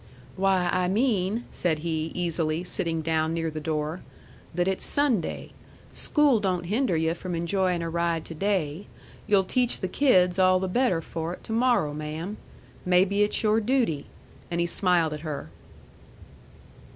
[0.35, 4.01] "Why, I mean," said he, easily, sitting down near the door,
[4.55, 5.51] "that it's Sunday.
[5.93, 8.87] School don't hinder yu' from enjoyin' a ride to day.
[9.27, 12.37] You'll teach the kids all the better for it to morro', ma'am.
[12.83, 14.07] Maybe it's your duty."
[14.49, 15.51] And he smiled at her.